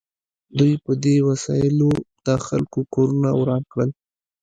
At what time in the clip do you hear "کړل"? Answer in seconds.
3.71-3.89